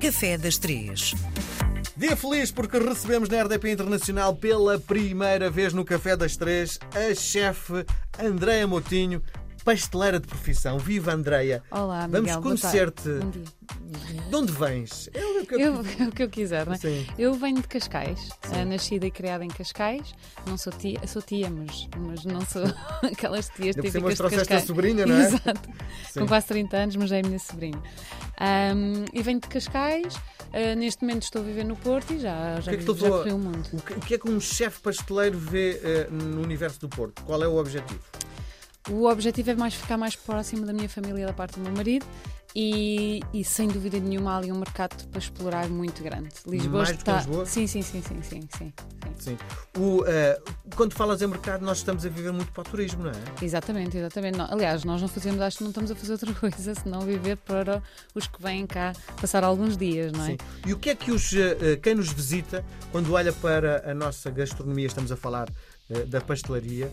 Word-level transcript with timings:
Café 0.00 0.38
das 0.38 0.56
Três. 0.58 1.14
Dia 1.96 2.16
feliz 2.16 2.50
porque 2.50 2.78
recebemos 2.78 3.28
na 3.28 3.42
RDP 3.42 3.72
Internacional 3.72 4.34
pela 4.34 4.78
primeira 4.78 5.50
vez 5.50 5.72
no 5.74 5.84
Café 5.84 6.16
das 6.16 6.36
Três 6.36 6.78
a 6.94 7.14
chefe 7.14 7.84
Andréa 8.18 8.66
Motinho, 8.66 9.22
pasteleira 9.64 10.18
de 10.18 10.26
profissão. 10.26 10.78
Viva 10.78 11.12
Andreia! 11.12 11.62
Olá, 11.70 12.06
Vamos 12.06 12.20
Miguel. 12.20 12.40
conhecer-te. 12.40 13.08
Bom 13.08 13.30
dia. 13.30 13.44
De 14.30 14.36
onde 14.36 14.52
vens? 14.52 15.10
É 15.40 15.42
o 15.42 15.46
que 15.46 15.54
eu- 15.54 15.60
Eu, 15.60 15.74
o 16.08 16.12
que 16.12 16.22
eu 16.22 16.28
quiser, 16.28 16.66
não 16.66 16.74
é? 16.74 16.78
Sim. 16.78 17.06
Eu 17.18 17.34
venho 17.34 17.60
de 17.60 17.68
Cascais, 17.68 18.28
eh, 18.52 18.64
nascida 18.64 19.06
e 19.06 19.10
criada 19.10 19.44
em 19.44 19.48
Cascais. 19.48 20.14
Não 20.46 20.56
sou 20.58 20.72
tia, 20.72 21.00
sou 21.06 21.22
tia, 21.22 21.48
mas, 21.50 21.88
mas 21.96 22.24
não 22.24 22.40
sou 22.42 22.62
aquelas 23.10 23.48
tias 23.48 23.74
típicas 23.76 23.92
de 24.10 24.16
trouxeste 24.16 24.34
a 24.34 24.38
Cascais. 24.38 24.64
sobrinha, 24.64 25.06
não 25.06 25.16
é? 25.16 25.26
Exato. 25.26 25.68
Sim. 26.12 26.20
Com 26.20 26.26
quase 26.28 26.46
30 26.46 26.76
anos, 26.76 26.96
mas 26.96 27.12
é 27.12 27.20
a 27.20 27.22
minha 27.22 27.38
sobrinha. 27.38 27.80
Ahm, 28.38 29.04
e 29.12 29.22
venho 29.22 29.40
de 29.40 29.48
Cascais. 29.48 30.14
eh, 30.52 30.74
neste 30.74 31.02
momento 31.04 31.22
estou 31.22 31.42
a 31.42 31.44
viver 31.44 31.64
no 31.64 31.76
Porto 31.76 32.12
e 32.12 32.18
já, 32.18 32.60
já, 32.60 32.70
que 32.72 32.76
é 32.76 32.78
que 32.80 32.84
tu 32.84 32.96
já 32.96 33.08
corri 33.08 33.32
o 33.32 33.38
mundo. 33.38 33.68
O 33.72 33.80
que, 33.82 33.92
o 33.92 34.00
que 34.00 34.14
é 34.14 34.18
que 34.18 34.28
um 34.28 34.40
chefe 34.40 34.80
pasteleiro 34.80 35.38
vê 35.38 35.80
eh, 35.82 36.08
no 36.10 36.42
universo 36.42 36.80
do 36.80 36.88
Porto? 36.88 37.22
Qual 37.24 37.42
é 37.42 37.46
o 37.48 37.56
objetivo? 37.56 38.00
O 38.88 39.04
objetivo 39.06 39.50
é 39.50 39.54
mais 39.54 39.74
ficar 39.74 39.96
mais 39.98 40.16
próximo 40.16 40.64
da 40.66 40.72
minha 40.72 40.88
família 40.88 41.26
da 41.26 41.32
parte 41.32 41.56
do 41.58 41.60
meu 41.60 41.72
marido 41.72 42.04
e, 42.54 43.20
e, 43.32 43.44
sem 43.44 43.68
dúvida 43.68 43.98
nenhuma 43.98 44.32
há 44.32 44.36
ali 44.38 44.50
um 44.50 44.58
mercado 44.58 45.06
para 45.08 45.18
explorar 45.18 45.68
muito 45.68 46.02
grande. 46.02 46.28
Lisboa 46.46 46.82
Mais 46.82 46.96
está. 46.96 47.18
Lisboa? 47.18 47.46
Sim, 47.46 47.66
sim, 47.66 47.82
sim, 47.82 48.02
sim, 48.02 48.22
sim, 48.22 48.48
sim, 48.56 48.72
sim. 49.18 49.38
O, 49.78 50.04
eh, 50.06 50.40
quando 50.74 50.94
falas 50.94 51.22
em 51.22 51.26
mercado, 51.28 51.64
nós 51.64 51.78
estamos 51.78 52.04
a 52.04 52.08
viver 52.08 52.32
muito 52.32 52.50
para 52.52 52.62
o 52.62 52.64
turismo, 52.64 53.04
não 53.04 53.10
é? 53.10 53.44
Exatamente, 53.44 53.96
exatamente. 53.96 54.36
Não- 54.36 54.50
aliás, 54.50 54.84
nós 54.84 55.00
não 55.00 55.08
fazemos, 55.08 55.40
acho 55.40 55.58
que 55.58 55.64
não 55.64 55.70
estamos 55.70 55.90
a 55.90 55.94
fazer 55.94 56.12
outra 56.12 56.32
coisa 56.34 56.74
senão 56.74 57.00
viver 57.02 57.36
para 57.36 57.82
os 58.14 58.26
que 58.26 58.42
vêm 58.42 58.66
cá 58.66 58.92
passar 59.20 59.44
alguns 59.44 59.76
dias, 59.76 60.12
não 60.12 60.24
é? 60.24 60.30
Sim. 60.30 60.36
E 60.66 60.72
o 60.72 60.78
que 60.78 60.90
é 60.90 60.94
que 60.94 61.12
os, 61.12 61.32
eh, 61.32 61.76
quem 61.80 61.94
nos 61.94 62.12
visita, 62.12 62.64
quando 62.90 63.12
olha 63.12 63.32
para 63.32 63.88
a 63.88 63.94
nossa 63.94 64.30
gastronomia, 64.30 64.86
estamos 64.86 65.12
a 65.12 65.16
falar 65.16 65.48
da 66.06 66.20
pastelaria, 66.20 66.88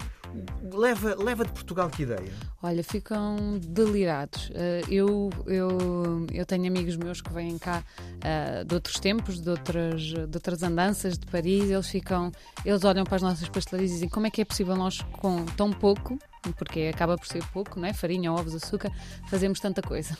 leva, 0.73 1.15
leva 1.15 1.45
de 1.45 1.51
Portugal 1.51 1.89
que 1.89 2.03
ideia? 2.03 2.31
Olha, 2.61 2.83
ficam 2.83 3.59
delirados. 3.59 4.51
Eh, 4.53 4.81
eu, 4.89 5.29
eu, 5.45 6.25
eu 6.33 6.45
tenho 6.45 6.67
amigos 6.67 6.95
meus 6.95 7.21
que 7.21 7.31
vêm 7.31 7.57
cá 7.57 7.83
eh, 8.21 8.63
de 8.63 8.73
outros 8.73 8.99
tempos, 8.99 9.39
de 9.39 9.49
outras, 9.49 10.01
de 10.01 10.35
outras 10.35 10.63
andanças 10.63 11.17
de 11.17 11.25
Paris, 11.27 11.69
eles 11.69 11.87
ficam, 11.87 12.31
eles 12.65 12.83
olham 12.83 13.03
para 13.03 13.17
as 13.17 13.21
nossas 13.21 13.47
pastelarias 13.49 13.91
e 13.91 13.93
dizem 13.95 14.09
como 14.09 14.27
é 14.27 14.31
que 14.31 14.41
é 14.41 14.45
possível 14.45 14.75
nós 14.75 15.01
com 15.13 15.45
tão 15.45 15.71
pouco, 15.71 16.17
porque 16.57 16.91
acaba 16.93 17.17
por 17.17 17.27
ser 17.27 17.43
pouco, 17.47 17.79
não 17.79 17.87
é? 17.87 17.93
Farinha, 17.93 18.31
ovos, 18.31 18.55
açúcar, 18.55 18.91
fazemos 19.29 19.59
tanta 19.59 19.81
coisa. 19.81 20.17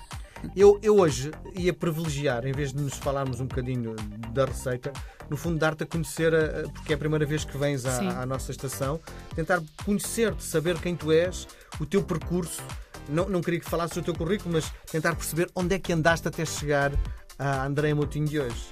Eu, 0.56 0.80
eu 0.82 0.98
hoje 1.00 1.32
ia 1.56 1.74
privilegiar, 1.74 2.46
em 2.46 2.52
vez 2.52 2.72
de 2.74 2.82
nos 2.82 2.94
falarmos 2.96 3.40
um 3.40 3.46
bocadinho 3.46 3.96
da 4.34 4.46
receita, 4.46 4.92
no 5.30 5.36
fundo 5.38 5.58
dar-te 5.58 5.84
a 5.84 5.86
conhecer, 5.86 6.34
a- 6.34 6.62
a- 6.66 6.70
porque 6.70 6.94
é 6.94 6.96
a 6.96 6.98
primeira 6.98 7.26
vez 7.26 7.44
que 7.44 7.58
vens 7.58 7.86
à, 7.86 8.22
à 8.22 8.26
nossa 8.26 8.52
estação, 8.52 9.00
tentar 9.36 9.62
conhecer-te, 9.86 10.44
saber 10.44 10.80
quem 10.80 10.96
tu 10.96 11.12
és, 11.12 11.48
o 11.80 11.86
teu 11.86 12.04
percurso. 12.04 12.62
Não, 13.10 13.28
não 13.30 13.42
queria 13.42 13.60
que 13.60 13.70
falasses 13.70 13.96
o 13.98 14.02
teu 14.02 14.14
currículo, 14.14 14.54
mas 14.54 14.72
tentar 14.92 15.16
perceber 15.16 15.50
onde 15.56 15.76
é 15.76 15.80
que 15.80 15.92
andaste 15.94 16.28
até 16.28 16.46
chegar 16.46 16.92
à 17.40 17.66
Andréia 17.66 17.96
Moutinho 17.96 18.26
de 18.28 18.40
hoje. 18.40 18.66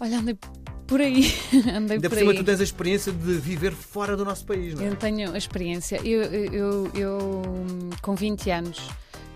Olha, 0.00 0.18
andei 0.18 0.36
por 0.86 1.00
aí, 1.00 1.32
andei 1.74 1.96
Ainda 1.96 2.08
por 2.08 2.10
por 2.10 2.18
cima, 2.18 2.32
aí. 2.32 2.38
tu 2.38 2.44
tens 2.44 2.60
a 2.60 2.64
experiência 2.64 3.12
de 3.12 3.34
viver 3.34 3.72
fora 3.72 4.16
do 4.16 4.24
nosso 4.24 4.44
país, 4.46 4.74
não 4.74 4.82
é? 4.84 4.88
Eu 4.88 4.96
tenho 4.96 5.32
a 5.32 5.38
experiência. 5.38 6.00
Eu, 6.04 6.22
eu, 6.22 6.90
eu, 6.94 7.42
com 8.02 8.14
20 8.14 8.50
anos, 8.50 8.88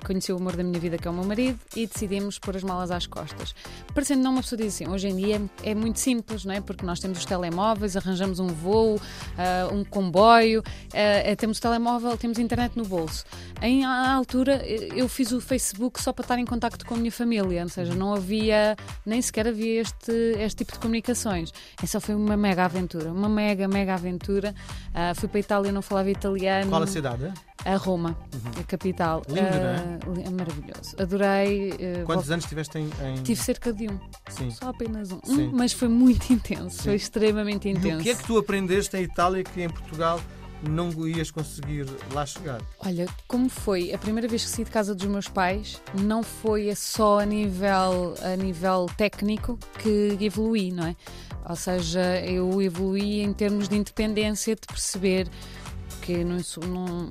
conheci 0.05 0.33
o 0.33 0.37
amor 0.37 0.57
da 0.57 0.63
minha 0.63 0.79
vida, 0.79 0.99
que 0.99 1.07
é 1.07 1.11
o 1.11 1.15
meu 1.15 1.25
marido, 1.25 1.59
e 1.75 1.87
decidimos 1.87 2.39
pôr 2.39 2.57
as 2.57 2.63
malas 2.63 2.91
às 2.91 3.07
costas. 3.07 3.55
Parecendo 3.95 4.23
não 4.23 4.33
uma 4.33 4.43
pessoa 4.43 4.61
diz 4.61 4.75
assim, 4.75 4.89
hoje 4.89 5.09
em 5.09 5.17
dia 5.17 5.43
é, 5.63 5.75
muito 5.75 5.99
simples, 5.99 6.45
não 6.45 6.55
é? 6.55 6.61
Porque 6.61 6.85
nós 6.85 7.01
temos 7.01 7.19
os 7.19 7.25
telemóveis, 7.25 7.97
arranjamos 7.97 8.39
um 8.39 8.49
voo, 8.49 9.01
ah, 9.39 9.69
um 9.73 9.85
comboio, 9.85 10.63
eh, 10.93 11.35
temos 11.37 11.59
o 11.59 11.61
telemóvel, 11.61 12.17
temos 12.17 12.39
internet 12.39 12.77
no 12.77 12.85
bolso. 12.85 13.25
Em 13.61 13.85
à 13.85 14.13
altura, 14.13 14.63
eh, 14.65 14.89
eu 14.95 15.09
fiz 15.09 15.33
o 15.33 15.41
Facebook 15.41 16.01
só 16.03 16.13
para 16.13 16.25
estar 16.25 16.39
em 16.39 16.45
contacto 16.45 16.85
com 16.85 16.95
a 16.95 16.97
minha 16.97 17.13
família, 17.13 17.63
ou 17.63 17.69
seja, 17.69 17.95
não 17.95 18.15
havia, 18.15 18.77
nem 19.05 19.21
sequer 19.21 19.49
havia 19.49 19.81
este, 19.81 20.13
este 20.39 20.59
tipo 20.59 20.73
de 20.73 20.79
comunicações. 20.79 21.53
Essa 21.83 22.01
foi 22.01 22.15
uma 22.15 22.37
mega 22.37 22.65
aventura, 22.65 23.13
uma 23.13 23.29
mega, 23.29 23.69
mega 23.69 23.95
aventura. 23.95 24.55
Ah, 24.95 25.13
fui 25.15 25.29
para 25.29 25.39
a 25.39 25.41
Itália, 25.41 25.73
não 25.73 25.83
falava 25.83 26.11
italiano. 26.11 26.71
Qual 26.71 26.83
a 26.83 26.87
cidade? 26.87 27.33
A 27.65 27.77
Roma, 27.77 28.17
a 28.59 28.65
capital. 28.65 29.23
Lindo, 29.29 29.41
não 29.41 29.49
é? 29.49 29.92
Li- 30.15 30.29
maravilhoso. 30.31 30.97
Adorei. 30.99 31.75
eh, 31.79 32.03
Quantos 32.05 32.27
vol- 32.27 32.35
anos 32.35 32.47
tiveste 32.47 32.79
em. 32.79 32.91
em- 33.05 33.23
Tive 33.23 33.41
cerca 33.41 33.73
de 33.73 33.89
um, 33.89 33.99
Sim. 34.29 34.51
só 34.51 34.69
apenas 34.71 35.11
um. 35.13 35.21
Sim. 35.25 35.49
Um, 35.49 35.53
mas 35.53 35.73
foi 35.73 35.89
muito 35.89 36.33
intenso, 36.33 36.83
foi 36.85 36.95
extremamente 36.95 37.69
E 37.69 37.73
intenso. 37.73 38.01
o 38.01 38.03
que 38.03 38.11
é 38.11 38.15
que 38.15 38.25
tu 38.25 38.37
aprendeste 38.39 38.97
em 38.97 39.03
Itália 39.03 39.43
que 39.45 39.63
em 39.63 39.69
Portugal 39.69 40.21
não 40.69 40.91
ias 41.09 41.31
conseguir 41.31 41.87
lá 42.15 42.25
chegar? 42.25 42.61
Olha, 42.79 43.09
como 43.27 43.49
foi 43.49 43.93
a 43.93 43.99
primeira 43.99 44.29
vez 44.29 44.45
que 44.45 44.51
saí 44.51 44.65
de 44.65 44.71
casa 44.71 44.95
dos 44.95 45.07
meus 45.07 45.27
pais, 45.29 45.81
não 46.01 46.23
foi 46.23 46.73
só 46.77 47.19
a 47.21 47.27
nível, 47.27 48.15
a 48.23 48.37
nível 48.37 48.87
técnico 48.97 49.59
que 49.81 50.17
evoluí, 50.21 50.71
não 50.71 50.87
é? 50.87 50.97
Ou 51.49 51.57
seja, 51.57 52.21
eu 52.25 52.63
evoluí 52.63 53.21
em 53.23 53.33
termos 53.33 53.69
de 53.69 53.77
independência, 53.77 54.55
de 54.55 54.61
perceber 54.65 55.29
que 56.01 56.25
não, 56.25 56.37
não- 56.67 57.09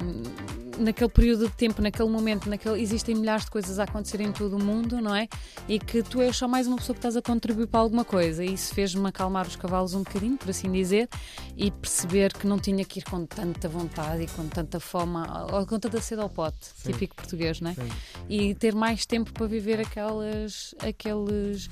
naquele 0.79 1.09
período 1.09 1.47
de 1.47 1.53
tempo, 1.55 1.81
naquele 1.81 2.09
momento, 2.09 2.49
naquele, 2.49 2.81
existem 2.81 3.15
milhares 3.15 3.45
de 3.45 3.51
coisas 3.51 3.77
a 3.79 3.83
acontecer 3.83 4.19
em 4.21 4.31
todo 4.31 4.57
o 4.57 4.63
mundo, 4.63 4.99
não 5.01 5.15
é? 5.15 5.27
E 5.67 5.79
que 5.79 6.01
tu 6.03 6.21
és 6.21 6.35
só 6.35 6.47
mais 6.47 6.67
uma 6.67 6.77
pessoa 6.77 6.93
que 6.95 6.99
estás 6.99 7.15
a 7.15 7.21
contribuir 7.21 7.67
para 7.67 7.79
alguma 7.79 8.03
coisa. 8.03 8.43
E 8.43 8.53
isso 8.53 8.73
fez-me 8.73 9.07
acalmar 9.07 9.47
os 9.47 9.55
cavalos 9.55 9.93
um 9.93 9.99
bocadinho, 10.03 10.37
por 10.37 10.49
assim 10.49 10.71
dizer, 10.71 11.07
e 11.55 11.69
perceber 11.71 12.33
que 12.33 12.47
não 12.47 12.57
tinha 12.57 12.83
que 12.83 12.99
ir 12.99 13.03
com 13.03 13.25
tanta 13.25 13.69
vontade 13.69 14.23
e 14.23 14.27
com 14.27 14.47
tanta 14.47 14.79
fome, 14.79 15.17
ou 15.51 15.65
com 15.67 15.79
tanta 15.79 16.01
sede 16.01 16.21
ao 16.21 16.29
pote, 16.29 16.57
Sim. 16.75 16.91
típico 16.91 17.15
português, 17.15 17.61
não 17.61 17.71
é? 17.71 17.73
Sim. 17.75 17.89
E 18.29 18.55
ter 18.55 18.73
mais 18.73 19.05
tempo 19.05 19.31
para 19.33 19.45
viver 19.47 19.79
aquelas, 19.79 20.73
aqueles, 20.79 21.69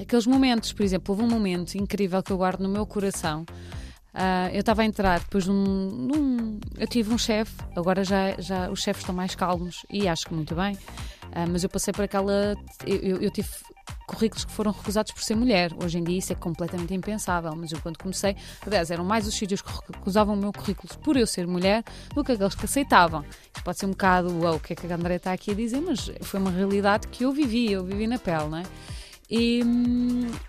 aqueles 0.00 0.26
momentos. 0.26 0.72
Por 0.72 0.82
exemplo, 0.82 1.14
houve 1.14 1.24
um 1.24 1.28
momento 1.30 1.74
incrível 1.76 2.22
que 2.22 2.32
eu 2.32 2.36
guardo 2.38 2.60
no 2.60 2.68
meu 2.68 2.86
coração. 2.86 3.44
Ah, 4.12 4.48
eu 4.52 4.60
estava 4.60 4.82
a 4.82 4.84
entrar 4.84 5.20
depois 5.20 5.44
de 5.44 5.50
um, 5.50 5.54
num- 5.54 6.60
Eu 6.76 6.86
tive 6.88 7.12
um 7.14 7.18
chefe, 7.18 7.52
agora 7.76 8.02
já, 8.04 8.32
já 8.38 8.68
os 8.70 8.80
chefes 8.82 9.02
estão 9.02 9.14
mais 9.14 9.34
calmos 9.34 9.86
e 9.88 10.08
acho 10.08 10.26
que 10.26 10.34
muito 10.34 10.54
bem, 10.54 10.76
Ah, 11.32 11.46
mas 11.46 11.62
eu 11.62 11.68
passei 11.70 11.92
por 11.94 12.04
aquela. 12.04 12.56
Eu, 12.84 13.20
eu- 13.22 13.30
tive 13.30 13.48
currículos 14.08 14.44
que 14.44 14.50
foram 14.50 14.72
recusados 14.72 15.12
por 15.12 15.22
ser 15.22 15.36
mulher. 15.36 15.70
Hoje 15.80 15.98
em 15.98 16.02
dia 16.02 16.18
isso 16.18 16.32
é 16.32 16.34
completamente 16.36 16.92
impensável, 16.92 17.54
mas 17.54 17.70
eu 17.70 17.80
quando 17.80 17.98
comecei, 17.98 18.34
aliás, 18.66 18.90
eram 18.90 19.04
mais 19.04 19.28
os 19.28 19.34
sítios 19.34 19.62
que 19.62 19.70
recusavam 19.92 20.34
o 20.34 20.36
meu 20.36 20.52
currículo 20.52 20.88
por 21.04 21.16
eu 21.16 21.24
ser 21.28 21.46
mulher 21.46 21.84
do 22.12 22.24
que 22.24 22.32
aqueles 22.32 22.56
que 22.56 22.64
aceitavam. 22.64 23.24
Isto 23.54 23.62
pode 23.62 23.78
ser 23.78 23.86
um 23.86 23.90
bocado 23.90 24.36
uau, 24.40 24.56
o 24.56 24.60
que 24.60 24.72
é 24.72 24.76
que 24.76 24.88
a 24.92 24.96
André 24.96 25.14
está 25.16 25.32
aqui 25.32 25.52
a 25.52 25.54
dizer, 25.54 25.80
mas 25.80 26.10
foi 26.22 26.40
uma 26.40 26.50
realidade 26.50 27.06
que 27.06 27.24
eu 27.24 27.30
vivi, 27.32 27.70
eu 27.70 27.84
vivi 27.84 28.08
na 28.08 28.18
pele, 28.18 28.48
não 28.48 28.58
é? 28.58 28.64
E, 29.30 29.62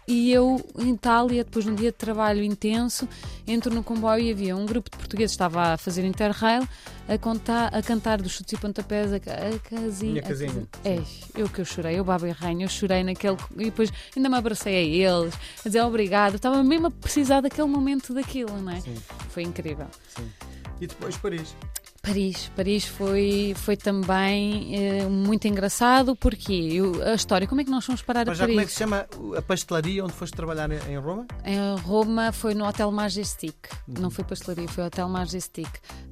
e 0.08 0.32
eu, 0.32 0.60
em 0.80 0.94
Itália, 0.94 1.44
depois 1.44 1.64
de 1.64 1.72
um 1.72 1.76
dia 1.76 1.92
de 1.92 1.98
trabalho 1.98 2.44
intenso, 2.44 3.08
entro 3.46 3.74
no 3.74 3.84
comboio 3.84 4.24
e 4.24 4.32
havia 4.32 4.56
um 4.56 4.66
grupo 4.66 4.90
de 4.90 4.98
portugueses 4.98 5.32
que 5.32 5.36
estava 5.36 5.74
a 5.74 5.78
fazer 5.78 6.04
interrail 6.04 6.68
a, 7.08 7.18
contar, 7.18 7.68
a 7.76 7.82
cantar 7.84 8.20
dos 8.22 8.32
chutes 8.32 8.54
e 8.54 8.58
pontapés 8.58 9.14
a, 9.14 9.18
a 9.18 9.60
casinha. 9.60 10.14
Minha 10.14 10.24
casinha. 10.24 10.68
Ei, 10.84 11.04
eu 11.36 11.48
que 11.48 11.62
eu 11.62 11.66
chorei, 11.66 12.00
eu 12.00 12.04
babei 12.04 12.32
rainha, 12.32 12.66
eu 12.66 12.70
chorei 12.70 13.04
naquele. 13.04 13.38
E 13.56 13.66
depois 13.66 13.92
ainda 14.16 14.30
me 14.30 14.36
abracei 14.36 14.76
a 14.76 14.82
eles, 14.82 15.36
a 15.60 15.70
dizer 15.70 15.82
obrigado. 15.82 16.36
Estava 16.36 16.64
mesmo 16.64 16.88
a 16.88 16.92
precisar 16.92 17.42
daquele 17.42 17.68
momento 17.68 18.14
daquilo, 18.16 18.60
não 18.60 18.72
é? 18.72 18.82
Sim, 18.82 18.96
Foi 19.30 19.44
incrível. 19.44 19.88
sim. 20.16 20.28
E 20.80 20.88
depois 20.88 21.16
Paris. 21.18 21.56
Paris, 22.04 22.52
Paris 22.56 22.86
foi, 22.86 23.54
foi 23.56 23.78
também 23.78 24.74
eh, 24.76 25.06
muito 25.08 25.48
engraçado 25.48 26.16
porque 26.16 26.52
eu, 26.52 27.00
a 27.04 27.14
história, 27.14 27.48
como 27.48 27.62
é 27.62 27.64
que 27.64 27.70
nós 27.70 27.86
fomos 27.86 28.02
parar 28.02 28.26
Mas 28.26 28.38
a 28.40 28.40
já 28.40 28.44
Paris? 28.46 28.54
como 28.56 28.62
é 28.62 28.66
que 28.66 28.72
se 28.72 28.80
chama 28.80 29.06
a 29.38 29.42
pastelaria 29.44 30.04
onde 30.04 30.14
foste 30.14 30.34
trabalhar 30.36 30.70
em 30.72 30.98
Roma? 30.98 31.28
Em 31.46 31.76
Roma 31.82 32.32
foi 32.32 32.56
no 32.56 32.66
Hotel 32.68 32.92
Majestic, 32.92 33.56
Uhum. 33.88 34.02
não 34.02 34.10
foi 34.10 34.24
pastelaria, 34.24 34.68
foi 34.68 34.84
Hotel 34.84 35.08
Majestic, 35.08 35.70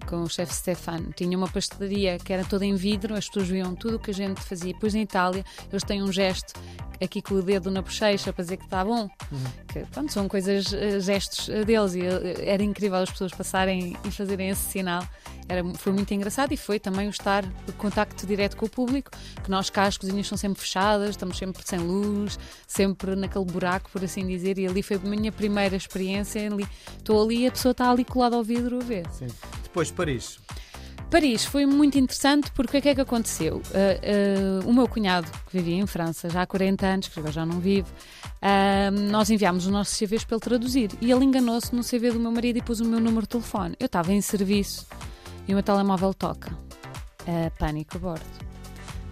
com 0.10 0.24
o 0.24 0.30
chefe 0.30 0.54
Stefano. 0.56 1.14
Tinha 1.16 1.38
uma 1.38 1.48
pastelaria 1.48 2.18
que 2.18 2.34
era 2.34 2.44
toda 2.44 2.66
em 2.66 2.76
vidro, 2.76 3.16
as 3.16 3.28
pessoas 3.28 3.48
viam 3.48 3.76
tudo 3.76 3.98
o 3.98 4.00
que 4.00 4.10
a 4.12 4.14
gente 4.14 4.42
fazia. 4.42 4.74
Depois 4.74 4.96
em 4.96 5.02
Itália, 5.02 5.46
eles 5.72 5.84
têm 5.84 6.02
um 6.02 6.12
gesto 6.12 6.54
aqui 7.02 7.22
com 7.22 7.36
o 7.36 7.42
dedo 7.42 7.72
na 7.72 7.82
bochecha 7.82 8.34
para 8.34 8.44
dizer 8.44 8.58
que 8.58 8.66
está 8.66 8.84
bom. 8.84 9.10
Uhum. 9.32 9.40
Que, 9.72 9.80
pronto, 9.86 10.12
são 10.12 10.28
coisas, 10.28 10.74
eh, 10.74 11.00
gestos 11.00 11.48
eh, 11.48 11.64
deles 11.64 11.94
e 11.96 12.02
eh, 12.02 12.44
era 12.46 12.62
incrível 12.62 12.98
as 12.98 13.10
pessoas 13.10 13.32
passarem 13.32 13.96
e 14.04 14.12
fazerem 14.12 14.50
esse 14.50 14.70
sinal. 14.70 15.08
Era, 15.48 15.64
foi 15.76 15.94
muito 15.94 16.14
engraçado 16.14 16.52
e 16.52 16.58
foi 16.58 16.78
também 16.80 17.08
o 17.08 17.10
estar 17.10 17.46
o 17.68 17.74
contacto 17.74 18.28
direto 18.28 18.58
com 18.58 18.66
o 18.66 18.70
público, 18.70 19.12
que 19.44 19.50
nós 19.50 19.70
cá 19.70 19.84
as 19.86 19.98
cozinhas 19.98 20.28
são 20.28 20.38
sempre 20.38 20.62
fechadas, 20.62 21.12
estamos 21.12 21.38
sempre 21.38 21.64
sem 21.66 21.80
luz, 21.80 22.38
sempre 22.68 23.16
naquele 23.16 23.46
buraco, 23.46 23.90
por 23.92 24.04
assim 24.04 24.28
dizer, 24.28 24.58
e 24.60 24.68
ali 24.68 24.84
foi 24.84 24.98
a 24.98 25.00
minha 25.00 25.32
primeira 25.32 25.76
experiência. 25.78 26.46
ali- 26.52 26.68
Estou 26.98 27.24
ali 27.24 27.44
e 27.44 27.48
a 27.48 27.52
pessoa 27.52 27.72
está 27.72 27.90
ali 27.90 28.04
colada 28.04 28.36
ao 28.36 28.44
vidro 28.44 28.78
a 28.80 28.84
ver. 28.84 29.08
Sim. 29.12 29.28
Depois 29.70 29.92
Paris. 29.92 30.40
Paris 31.10 31.44
foi 31.44 31.66
muito 31.66 31.98
interessante 31.98 32.52
porque 32.52 32.78
o 32.78 32.82
que 32.82 32.90
é 32.90 32.96
que 32.96 33.02
aconteceu? 33.02 33.58
Uh, 33.58 34.66
uh, 34.66 34.70
o 34.70 34.74
meu 34.74 34.88
cunhado, 34.88 35.28
que 35.50 35.58
vivia 35.58 35.76
em 35.76 35.88
França 35.88 36.30
já 36.30 36.44
há 36.44 36.46
40 36.46 36.86
anos, 36.86 37.08
que 37.08 37.20
agora 37.20 37.34
já 37.34 37.46
não 37.46 37.60
vive, 37.60 37.90
uh, 37.90 38.92
nós 39.10 39.30
enviámos 39.32 39.66
os 39.66 39.72
nossos 39.72 39.98
CVs 39.98 40.24
para 40.24 40.36
ele 40.36 40.42
traduzir 40.42 40.92
e 41.02 41.12
ele 41.12 41.26
enganou-se 41.26 41.74
no 41.74 41.84
CV 41.84 42.12
do 42.12 42.20
meu 42.20 42.32
marido 42.32 42.58
e 42.58 42.62
pôs 42.62 42.80
o 42.80 42.86
meu 42.86 43.00
número 43.00 43.24
de 43.24 43.30
telefone. 43.30 43.76
Eu 43.80 43.88
estava 43.88 44.14
em 44.14 44.22
serviço 44.22 44.86
e 45.48 45.52
o 45.52 45.56
meu 45.56 45.64
telemóvel 45.64 46.14
toca. 46.14 46.52
pânico 47.58 47.98
a 47.98 48.00
bordo. 48.00 48.26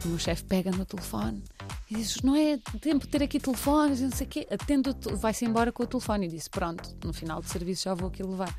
O 0.06 0.09
meu 0.09 0.19
chefe 0.19 0.44
pega 0.44 0.69
no 0.69 0.86
telefone 0.86 1.44
e 1.89 1.95
diz: 1.95 2.22
Não 2.22 2.36
é 2.36 2.57
tempo 2.81 3.06
de 3.06 3.07
ter 3.07 3.24
aqui 3.24 3.39
telefones, 3.39 4.01
não 4.01 4.12
sei 4.12 4.28
o 4.28 4.30
quê. 4.30 4.48
Atendo, 4.51 4.95
vai-se 5.18 5.45
embora 5.45 5.72
com 5.72 5.84
o 5.84 5.88
telefone. 5.88 6.28
E 6.28 6.30
disse: 6.30 6.50
Pronto, 6.50 6.95
no 7.04 7.13
final 7.13 7.42
de 7.42 7.50
serviço 7.50 7.86
já 7.86 7.94
vou 7.94 8.10
aqui 8.10 8.24
levar 8.24 8.54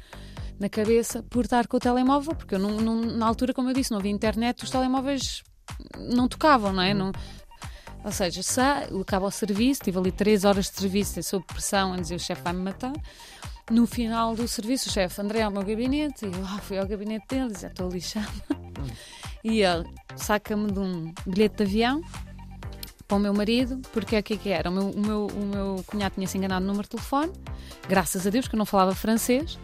na 0.59 0.69
cabeça 0.69 1.23
por 1.23 1.45
estar 1.45 1.67
com 1.67 1.77
o 1.77 1.81
telemóvel, 1.81 2.35
porque 2.35 2.55
eu 2.55 2.59
não, 2.59 2.71
não, 2.73 3.01
na 3.01 3.27
altura, 3.27 3.55
como 3.55 3.71
eu 3.71 3.75
disse, 3.75 3.91
não 3.93 3.99
havia 3.99 4.11
internet, 4.11 4.65
os 4.65 4.71
telemóveis 4.71 5.43
não 5.97 6.27
tocavam, 6.27 6.73
não 6.73 6.83
é? 6.83 6.93
Não, 6.93 7.13
ou 8.05 8.13
seja, 8.13 8.43
se 8.43 8.61
acaba 8.61 9.27
o 9.27 9.31
serviço, 9.31 9.83
tive 9.83 9.99
ali 9.99 10.11
três 10.11 10.45
horas 10.45 10.71
de 10.71 10.77
serviço 10.79 11.23
sob 11.23 11.45
pressão, 11.47 11.93
a 11.93 11.97
dizer 11.97 12.17
o 12.17 12.19
chefe 12.19 12.43
vai-me 12.43 12.61
matar. 12.61 12.93
No 13.71 13.87
final 13.87 14.35
do 14.35 14.49
serviço, 14.49 14.89
o 14.89 14.93
chefe 14.93 15.21
André 15.21 15.43
ao 15.43 15.51
meu 15.51 15.63
gabinete, 15.63 16.25
e 16.25 16.33
eu 16.33 16.45
ah, 16.45 16.59
fui 16.59 16.79
ao 16.79 16.87
gabinete 16.87 17.27
dele, 17.29 17.55
já 17.55 17.69
estou 17.69 17.89
lixado. 17.89 18.33
e 19.45 19.61
ele 19.61 19.85
saca-me 20.17 20.73
de 20.73 20.79
um 20.79 21.13
bilhete 21.27 21.57
de 21.57 21.63
avião 21.65 22.03
para 23.09 23.17
o 23.17 23.21
meu 23.21 23.33
marido, 23.33 23.81
porque 23.93 24.15
é 24.15 24.21
o 24.21 24.23
que, 24.23 24.35
é 24.35 24.37
que 24.37 24.51
era? 24.51 24.69
O 24.69 24.73
meu, 24.73 24.91
o, 24.91 25.01
meu, 25.01 25.27
o 25.27 25.47
meu 25.47 25.85
cunhado 25.87 26.15
tinha 26.15 26.29
se 26.29 26.37
enganado 26.37 26.61
no 26.61 26.69
número 26.69 26.85
de 26.85 26.91
telefone, 26.91 27.33
graças 27.89 28.27
a 28.27 28.31
Deus 28.31 28.47
que 28.47 28.55
eu 28.55 28.59
não 28.59 28.67
falava 28.67 28.95
francês. 28.95 29.59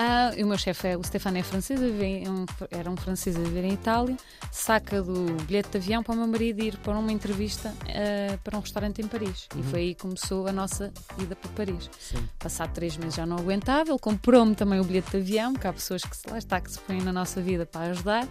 Ah, 0.00 0.30
o 0.40 0.46
meu 0.46 0.56
chefe 0.56 0.86
é 0.86 0.96
o 0.96 1.02
Stefano 1.02 1.38
é 1.38 1.42
francês, 1.42 1.80
um, 1.80 2.46
era 2.70 2.88
um 2.88 2.96
francês 2.96 3.34
a 3.34 3.40
viver 3.40 3.64
em 3.64 3.72
Itália, 3.72 4.16
saca 4.52 5.02
do 5.02 5.24
bilhete 5.42 5.70
de 5.70 5.78
avião 5.78 6.04
para 6.04 6.14
o 6.14 6.16
meu 6.16 6.28
marido 6.28 6.62
ir 6.62 6.76
para 6.76 6.96
uma 6.96 7.10
entrevista 7.10 7.70
uh, 7.70 8.38
para 8.44 8.56
um 8.56 8.60
restaurante 8.60 9.02
em 9.02 9.08
Paris. 9.08 9.48
Uhum. 9.52 9.60
E 9.60 9.62
foi 9.64 9.80
aí 9.80 9.94
que 9.96 10.02
começou 10.02 10.46
a 10.46 10.52
nossa 10.52 10.92
ida 11.18 11.34
para 11.34 11.50
Paris. 11.50 11.90
Sim. 11.98 12.28
Passado 12.38 12.72
três 12.74 12.96
meses 12.96 13.16
já 13.16 13.26
não 13.26 13.38
aguentava, 13.38 13.90
ele 13.90 13.98
comprou-me 13.98 14.54
também 14.54 14.78
o 14.78 14.84
bilhete 14.84 15.10
de 15.10 15.16
avião, 15.16 15.52
que 15.52 15.66
há 15.66 15.72
pessoas 15.72 16.02
que 16.02 16.30
lá 16.30 16.38
está 16.38 16.60
que 16.60 16.70
se 16.70 16.78
põem 16.78 17.02
na 17.02 17.12
nossa 17.12 17.40
vida 17.40 17.66
para 17.66 17.90
ajudar. 17.90 18.28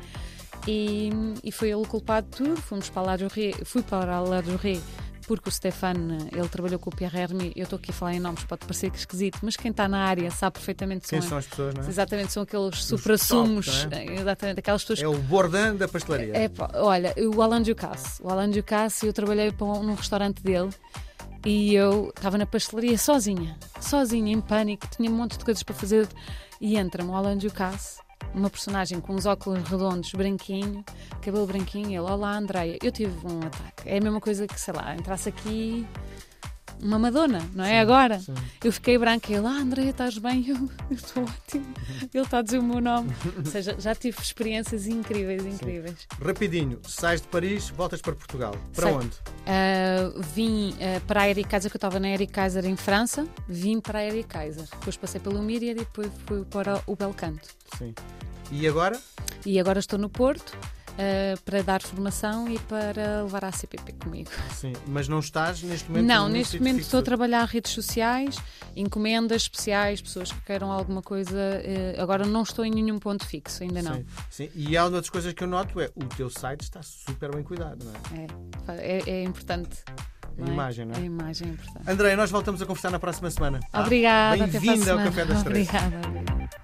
E, 0.67 1.09
e 1.43 1.51
foi 1.51 1.69
ele 1.69 1.81
o 1.81 1.87
culpado 1.87 2.27
de 2.29 2.37
tudo. 2.37 2.61
Fomos 2.61 2.89
para 2.89 3.01
La 3.01 3.17
fui 3.63 3.81
para 3.81 4.17
a 4.17 4.21
La 4.21 4.41
Jourée 4.41 4.81
porque 5.27 5.49
o 5.49 5.51
Stefan, 5.51 6.17
ele 6.31 6.47
trabalhou 6.47 6.79
com 6.79 6.89
o 6.89 6.95
Pierre 6.95 7.19
Hermé, 7.19 7.51
eu 7.53 7.65
estou 7.65 7.77
aqui 7.77 7.91
a 7.91 7.93
falar 7.93 8.13
em 8.13 8.19
nomes, 8.19 8.45
pode 8.45 8.61
parecer 8.61 8.89
que 8.89 8.97
esquisito, 8.97 9.39
mas 9.43 9.57
quem 9.57 9.71
está 9.71 9.87
na 9.87 10.05
área 10.05 10.31
sabe 10.31 10.53
perfeitamente 10.53 11.07
quem 11.07 11.21
são, 11.21 11.37
as 11.37 11.45
pessoas, 11.45 11.73
não 11.75 11.83
é? 11.83 11.87
Exatamente, 11.87 12.31
são 12.31 12.43
aqueles 12.43 12.85
supra-sumos, 12.85 13.87
é? 13.91 14.05
exatamente, 14.15 14.59
aquelas 14.59 14.83
pessoas... 14.83 15.01
É 15.01 15.07
o 15.07 15.17
Bourdain 15.17 15.75
da 15.75 15.87
pastelaria. 15.87 16.33
É, 16.33 16.49
olha, 16.75 17.13
o 17.17 17.41
Alain 17.41 17.61
Ducasse, 17.61 18.23
o 18.23 18.29
Alain 18.29 18.49
Ducasse, 18.49 19.05
eu 19.05 19.11
trabalhei 19.11 19.53
um, 19.59 19.83
num 19.83 19.95
restaurante 19.95 20.41
dele 20.41 20.69
e 21.45 21.75
eu 21.75 22.13
estava 22.15 22.37
na 22.37 22.45
pastelaria 22.45 22.97
sozinha, 22.97 23.57
sozinha, 23.81 24.31
em 24.31 24.39
pânico, 24.39 24.87
tinha 24.87 25.11
um 25.11 25.15
monte 25.15 25.37
de 25.37 25.43
coisas 25.43 25.61
para 25.61 25.75
fazer 25.75 26.07
e 26.61 26.77
entra-me 26.77 27.09
o 27.09 27.15
Alain 27.15 27.37
Ducasse 27.37 28.06
uma 28.33 28.49
personagem 28.49 28.99
com 28.99 29.13
uns 29.13 29.25
óculos 29.25 29.67
redondos, 29.67 30.11
branquinho, 30.11 30.83
cabelo 31.21 31.45
branquinho, 31.45 31.87
ele, 31.87 31.99
olá 31.99 32.37
Andreia, 32.37 32.77
eu 32.83 32.91
tive 32.91 33.15
um 33.27 33.39
ataque. 33.39 33.87
É 33.87 33.97
a 33.97 34.01
mesma 34.01 34.21
coisa 34.21 34.47
que, 34.47 34.59
sei 34.59 34.73
lá, 34.73 34.95
entrasse 34.95 35.29
aqui 35.29 35.87
uma 36.81 36.99
Madonna, 36.99 37.41
não 37.53 37.63
é? 37.63 37.69
Sim, 37.69 37.75
Agora. 37.77 38.19
Sim. 38.19 38.33
Eu 38.63 38.71
fiquei 38.71 38.97
branca 38.97 39.31
e 39.31 39.35
ele, 39.35 39.47
ah, 39.47 39.51
Andréia, 39.51 39.89
estás 39.89 40.17
bem? 40.17 40.45
Eu 40.89 40.95
estou 40.95 41.23
ótimo. 41.23 41.65
Ele 42.13 42.23
está 42.23 42.39
a 42.39 42.41
dizer 42.41 42.59
o 42.59 42.63
meu 42.63 42.81
nome. 42.81 43.11
Ou 43.37 43.45
seja, 43.45 43.75
já 43.79 43.95
tive 43.95 44.19
experiências 44.21 44.87
incríveis, 44.87 45.45
incríveis. 45.45 45.99
Sim. 45.99 46.25
Rapidinho, 46.25 46.79
sais 46.87 47.21
de 47.21 47.27
Paris, 47.27 47.69
voltas 47.69 48.01
para 48.01 48.13
Portugal. 48.13 48.55
Para 48.73 48.87
Sei. 48.87 48.95
onde? 48.95 49.07
Uh, 49.07 50.21
vim 50.33 50.71
uh, 50.71 51.01
para 51.07 51.21
a 51.21 51.29
Eric 51.29 51.49
Kaiser, 51.49 51.71
que 51.71 51.77
eu 51.77 51.79
estava 51.79 51.99
na 51.99 52.09
Eric 52.09 52.31
Kaiser 52.31 52.65
em 52.65 52.75
França. 52.75 53.27
Vim 53.47 53.79
para 53.79 53.99
a 53.99 54.05
Eric 54.05 54.27
Kaiser. 54.27 54.65
Depois 54.71 54.97
passei 54.97 55.19
pelo 55.19 55.41
Miriam 55.41 55.71
e 55.71 55.75
depois 55.75 56.11
fui 56.25 56.43
para 56.45 56.81
o 56.85 56.95
Belcanto. 56.95 57.49
Sim. 57.77 57.93
E 58.51 58.67
agora? 58.67 58.99
E 59.45 59.59
agora 59.59 59.79
estou 59.79 59.99
no 59.99 60.09
Porto 60.09 60.57
uh, 60.97 61.41
para 61.43 61.61
dar 61.61 61.81
formação 61.81 62.49
e 62.49 62.59
para 62.59 63.23
levar 63.23 63.45
a 63.45 63.51
CPP 63.51 63.93
comigo. 63.93 64.29
Sim, 64.53 64.73
mas 64.87 65.07
não 65.07 65.19
estás 65.19 65.61
neste 65.61 65.89
momento? 65.89 66.05
Não, 66.05 66.27
neste 66.27 66.57
momento 66.57 66.79
estou 66.79 66.99
a 66.99 67.03
trabalhar 67.03 67.45
redes 67.45 67.71
sociais, 67.71 68.37
encomendas 68.75 69.43
especiais, 69.43 70.01
pessoas 70.01 70.31
que 70.31 70.41
queiram 70.41 70.71
alguma 70.71 71.01
coisa. 71.01 71.37
Uh, 71.37 72.01
agora 72.01 72.25
não 72.25 72.43
estou 72.43 72.65
em 72.65 72.71
nenhum 72.71 72.99
ponto 72.99 73.25
fixo, 73.25 73.63
ainda 73.63 73.81
não. 73.81 73.95
Sim, 73.95 74.05
sim. 74.29 74.49
E 74.55 74.75
há 74.75 74.85
uma 74.85 74.91
das 74.91 75.09
coisas 75.09 75.33
que 75.33 75.43
eu 75.43 75.47
noto 75.47 75.79
é 75.79 75.89
o 75.95 76.05
teu 76.05 76.29
site 76.29 76.61
está 76.61 76.81
super 76.81 77.33
bem 77.33 77.43
cuidado, 77.43 77.85
não 77.85 77.93
é? 77.93 78.27
É, 78.77 78.97
é, 78.97 79.09
é 79.09 79.23
importante. 79.23 79.83
A 80.39 80.49
é? 80.49 80.53
imagem, 80.53 80.85
não 80.85 80.95
é? 80.95 80.97
A 80.97 81.01
imagem 81.01 81.47
é 81.47 81.51
importante. 81.51 81.89
André, 81.89 82.15
nós 82.15 82.29
voltamos 82.29 82.61
a 82.61 82.65
conversar 82.65 82.91
na 82.91 82.99
próxima 82.99 83.29
semana. 83.31 83.59
Obrigada. 83.73 84.45
Bem-vinda 84.47 84.93
ao 84.93 84.99
Café 84.99 85.25
das 85.25 85.43
Três. 85.43 85.67
Obrigada. 85.67 86.57